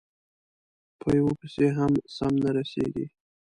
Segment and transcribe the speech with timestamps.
[0.99, 3.05] په یوه پسې هم سم نه رسېږي،